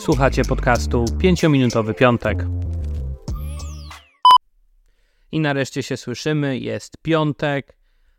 [0.00, 2.46] Słuchacie podcastu 5-minutowy piątek.
[5.32, 6.58] I nareszcie się słyszymy.
[6.58, 7.76] Jest piątek.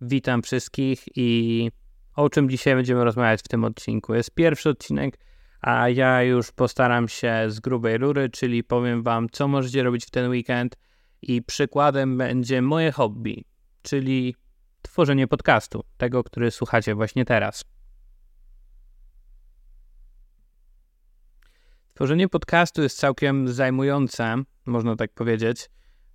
[0.00, 1.70] Witam wszystkich i
[2.16, 4.14] o czym dzisiaj będziemy rozmawiać w tym odcinku.
[4.14, 5.18] Jest pierwszy odcinek,
[5.60, 10.10] a ja już postaram się z grubej rury, czyli powiem Wam, co możecie robić w
[10.10, 10.76] ten weekend.
[11.22, 13.44] I przykładem będzie moje hobby,
[13.82, 14.34] czyli
[14.82, 17.64] tworzenie podcastu, tego, który słuchacie właśnie teraz.
[22.02, 25.70] Tworzenie podcastu jest całkiem zajmujące, można tak powiedzieć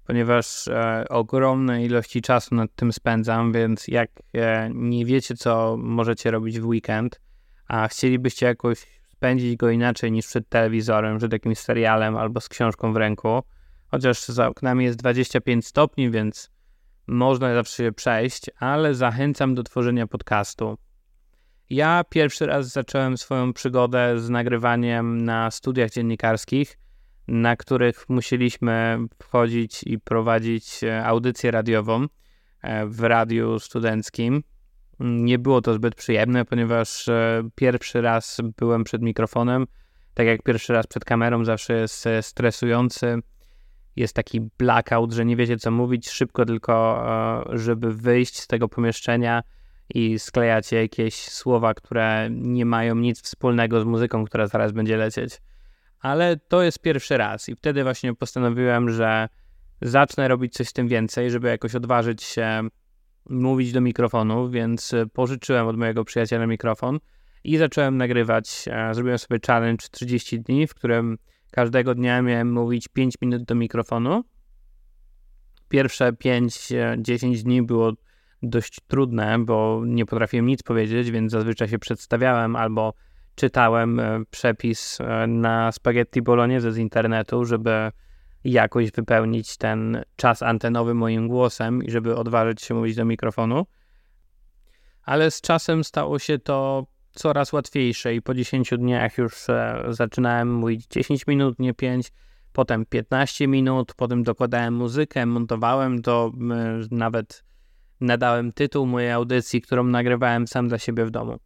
[0.07, 6.31] ponieważ e, ogromne ilości czasu nad tym spędzam, więc jak e, nie wiecie, co możecie
[6.31, 7.21] robić w weekend,
[7.67, 12.93] a chcielibyście jakoś spędzić go inaczej niż przed telewizorem, przed jakimś serialem albo z książką
[12.93, 13.43] w ręku,
[13.87, 16.51] chociaż za oknami jest 25 stopni, więc
[17.07, 20.77] można zawsze się przejść, ale zachęcam do tworzenia podcastu.
[21.69, 26.77] Ja pierwszy raz zacząłem swoją przygodę z nagrywaniem na studiach dziennikarskich–
[27.27, 32.05] na których musieliśmy wchodzić i prowadzić e, audycję radiową
[32.61, 34.43] e, w radiu studenckim.
[34.99, 39.67] Nie było to zbyt przyjemne, ponieważ e, pierwszy raz byłem przed mikrofonem.
[40.13, 43.19] Tak jak pierwszy raz przed kamerą, zawsze jest stresujący.
[43.95, 47.05] Jest taki blackout, że nie wiecie co mówić, szybko tylko,
[47.49, 49.43] żeby wyjść z tego pomieszczenia
[49.89, 55.39] i sklejacie jakieś słowa, które nie mają nic wspólnego z muzyką, która zaraz będzie lecieć
[55.99, 59.29] ale to jest pierwszy raz i wtedy właśnie postanowiłem, że
[59.81, 62.67] zacznę robić coś z tym więcej, żeby jakoś odważyć się
[63.29, 66.99] mówić do mikrofonu, więc pożyczyłem od mojego przyjaciela mikrofon
[67.43, 68.65] i zacząłem nagrywać.
[68.71, 71.17] E, zrobiłem sobie challenge 30 dni, w którym
[71.51, 74.23] każdego dnia miałem mówić 5 minut do mikrofonu.
[75.69, 77.93] Pierwsze 5-10 dni było
[78.43, 82.93] dość trudne, bo nie potrafiłem nic powiedzieć, więc zazwyczaj się przedstawiałem albo
[83.35, 87.91] czytałem e, przepis e, na spaghetti bolognese z internetu, żeby
[88.43, 93.65] jakoś wypełnić ten czas antenowy moim głosem i żeby odważyć się mówić do mikrofonu.
[95.03, 100.53] Ale z czasem stało się to coraz łatwiejsze i po 10 dniach już e, zaczynałem
[100.53, 102.11] mówić 10 minut, nie 5,
[102.53, 106.31] potem 15 minut, potem dokładałem muzykę, montowałem to,
[106.91, 107.43] nawet
[108.01, 111.37] nadałem tytuł mojej audycji, którą nagrywałem sam dla siebie w domu.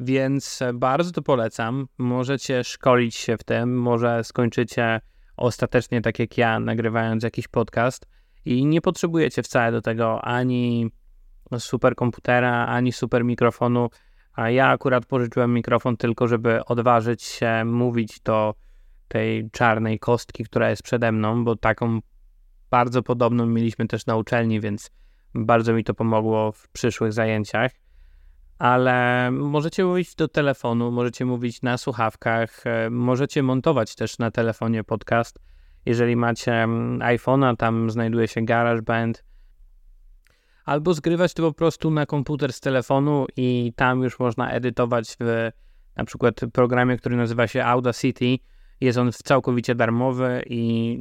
[0.00, 1.86] Więc bardzo to polecam.
[1.98, 5.00] Możecie szkolić się w tym, może skończycie
[5.36, 8.06] ostatecznie tak jak ja, nagrywając jakiś podcast
[8.44, 10.90] i nie potrzebujecie wcale do tego ani
[11.58, 13.88] superkomputera, ani super mikrofonu.
[14.32, 18.54] A ja akurat pożyczyłem mikrofon tylko, żeby odważyć się mówić do
[19.08, 22.00] tej czarnej kostki, która jest przede mną, bo taką
[22.70, 24.90] bardzo podobną mieliśmy też na uczelni, więc
[25.36, 27.72] bardzo mi to pomogło w przyszłych zajęciach
[28.58, 34.84] ale możecie mówić do telefonu, możecie mówić na słuchawkach, e, możecie montować też na telefonie
[34.84, 35.38] podcast.
[35.86, 39.24] Jeżeli macie mm, iPhone'a, tam znajduje się GarageBand,
[40.64, 45.50] albo zgrywać to po prostu na komputer z telefonu i tam już można edytować w
[45.96, 48.38] na przykład programie, który nazywa się Audacity.
[48.80, 50.98] Jest on całkowicie darmowy i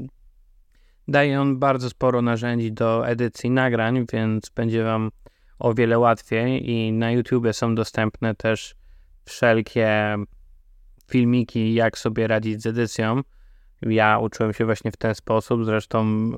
[1.07, 5.12] daje on bardzo sporo narzędzi do edycji nagrań, więc będzie Wam
[5.60, 8.75] o wiele łatwiej i na YouTubie są dostępne też
[9.25, 10.16] wszelkie
[11.07, 13.22] filmiki, jak sobie radzić z edycją.
[13.81, 16.31] Ja uczyłem się właśnie w ten sposób, zresztą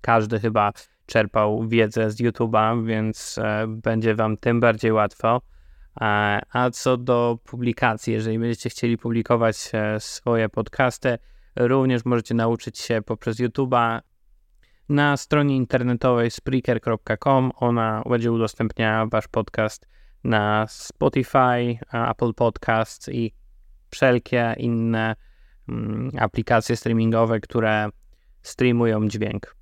[0.00, 0.72] każdy chyba
[1.06, 5.40] czerpał wiedzę z YouTube'a, więc e, będzie Wam tym bardziej łatwo.
[6.00, 11.18] E, a co do publikacji, jeżeli będziecie chcieli publikować e, swoje podcasty,
[11.56, 14.00] również możecie nauczyć się poprzez YouTube'a
[14.88, 17.52] na stronie internetowej spreaker.com.
[17.56, 19.88] Ona będzie udostępniała wasz podcast
[20.24, 23.34] na Spotify, Apple Podcasts i
[23.90, 25.16] wszelkie inne
[25.68, 27.88] mm, aplikacje streamingowe, które
[28.42, 29.56] streamują dźwięk.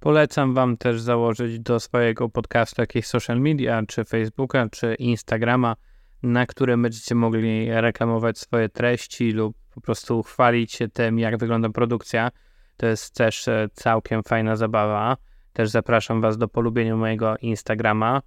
[0.00, 5.76] Polecam Wam też założyć do swojego podcastu jakieś social media, czy Facebooka, czy Instagrama,
[6.22, 11.68] na którym będziecie mogli reklamować swoje treści lub po prostu chwalić się tym, jak wygląda
[11.68, 12.30] produkcja.
[12.76, 15.16] To jest też e, całkiem fajna zabawa.
[15.52, 18.22] Też zapraszam Was do polubienia mojego Instagrama,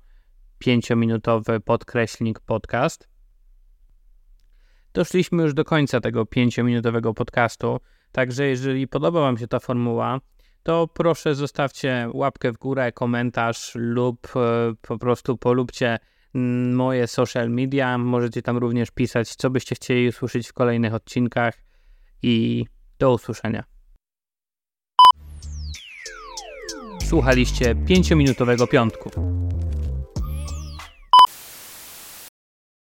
[0.59, 3.07] pięciominutowy podkreślnik podcast.
[4.93, 7.79] Doszliśmy już do końca tego pięciominutowego podcastu,
[8.11, 10.19] także jeżeli podoba Wam się ta formuła,
[10.63, 15.99] to proszę zostawcie łapkę w górę, komentarz lub e, po prostu polubcie
[16.73, 17.97] moje social media.
[17.97, 21.53] Możecie tam również pisać, co byście chcieli usłyszeć w kolejnych odcinkach
[22.21, 22.65] i
[22.99, 23.63] do usłyszenia.
[27.01, 29.11] Słuchaliście 5-minutowego piątku.